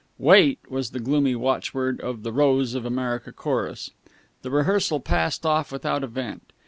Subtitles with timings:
[0.17, 3.91] "Wait!" was the gloomy watchword of "The Rose of America" chorus.
[4.41, 6.41] The rehearsal passed off without event.